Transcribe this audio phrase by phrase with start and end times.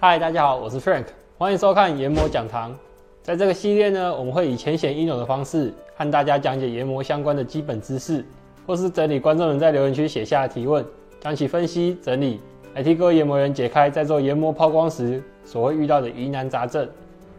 [0.00, 1.06] 嗨，大家好，我是 Frank，
[1.36, 2.72] 欢迎收看研磨讲堂。
[3.20, 8.24] 在这个系列呢，我们会以浅显易懂的方式和大家讲解研磨相关的基本知识，
[8.64, 10.86] 或是整理观众人在留言区写下的提问，
[11.18, 12.40] 将其分析整理，
[12.76, 16.88] 来替各位研磨人解开在做研磨抛光时所会遇到的疑难杂症。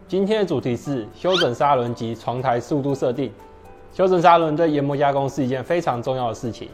[0.06, 3.32] 今天的主题是修整砂轮及床台速度设定。
[3.94, 6.68] 修整砂轮对研磨加工是一件非常重要的事情。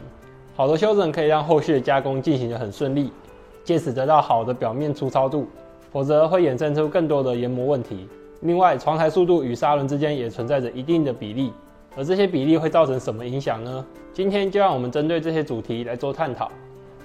[0.53, 3.09] 好的修整可以让后续的加工进行得很顺利，
[3.63, 5.47] 借此得到好的表面粗糙度，
[5.91, 8.07] 否则会衍生出更多的研磨问题。
[8.41, 11.51] 另外，床台速度与砂轮之间也存在着一定的比例，
[11.95, 13.83] 而这些比例会造成什么影响呢？
[14.13, 16.51] 今天就让我们针对这些主题来做探讨。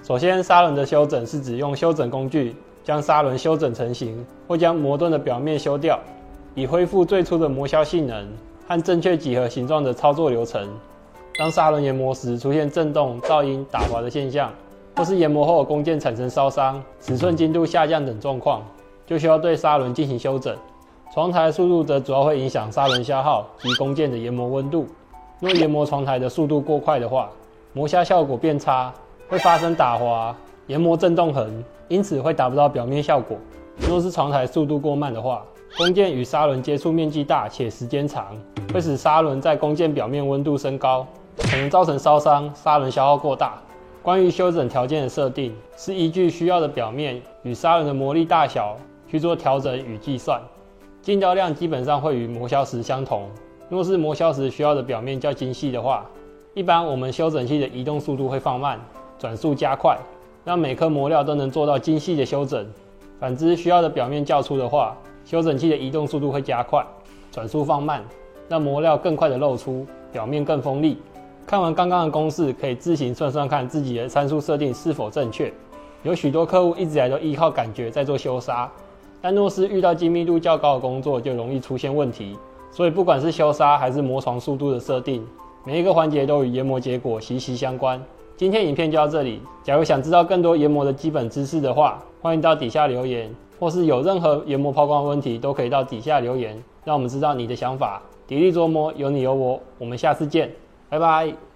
[0.03, 5.99] 首先，砂轮的修整是指用修整工具将砂轮修整成型，或将磨钝的表面修掉，
[6.53, 8.27] 以恢复最初的磨削性能
[8.67, 10.67] 和正确几何形状的操作流程。
[11.39, 14.51] 当砂轮研磨时出现震动、噪音、打滑的现象，
[14.95, 18.61] 或是研磨后弓箭产生烧伤、尺寸精度下降等状况，
[19.05, 20.55] 就需要对砂轮进行修整。
[21.13, 24.87] 床台速度则主要会影响砂轮消耗及弓箭的研磨温度。
[25.39, 27.29] 若研磨床台的速度过快的话，
[27.73, 28.93] 磨削效果变差，
[29.27, 30.35] 会发生打滑、
[30.67, 33.37] 研磨震动痕，因此会达不到表面效果。
[33.89, 35.43] 若是床台速度过慢的话，
[35.77, 38.27] 弓箭与砂轮接触面积大且时间长，
[38.71, 41.05] 会使砂轮在弓箭表面温度升高。
[41.35, 43.59] 可能造成烧伤、砂轮消耗过大。
[44.03, 48.75] 关于修整条件的设定，是依据需要的表面与砂轮的磨力大小
[49.07, 50.41] 去做调整与计算。
[51.01, 53.29] 进胶量基本上会与磨削时相同。
[53.69, 56.05] 若是磨削时需要的表面较精细的话，
[56.53, 58.77] 一般我们修整器的移动速度会放慢，
[59.17, 59.97] 转速加快，
[60.43, 62.67] 让每颗磨料都能做到精细的修整。
[63.21, 66.85] 反之，需要的表面较粗的话，修整器的移动速度会加快，
[67.31, 68.03] 转速放慢，
[68.49, 70.97] 让磨料更快的露出，表面更锋利。
[71.45, 75.51] 看完刚刚的公式，可以自行算算看自己的参数设定是否正确。
[76.01, 78.69] 有许多客户一直来都依靠感觉在做修砂，
[79.21, 82.37] 但若是遇到精密度较高的工作，就容易出现问题。
[82.71, 85.23] 所以不管是修砂还是磨床速度的设定，
[85.65, 88.01] 每一个环节都与研磨结果息息相关。
[88.35, 89.39] 今天影片就到这里。
[89.63, 98.01] 假如想知道更多研磨的基本知识的话，欢迎到底下留言，或是有任何研磨抛光问题，都可以到底下留言，让我们知道你的想法。
[98.27, 100.49] 砥砺琢磨，有你有我，我们下次见。
[100.93, 101.52] 拜拜。